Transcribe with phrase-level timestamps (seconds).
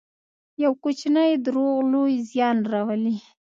[0.63, 3.15] یو کوچنی دروغ لوی زیان راولي.